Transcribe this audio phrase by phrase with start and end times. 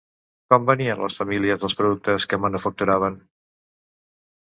[0.53, 3.25] Com venien les famílies els productes que manufacturaven?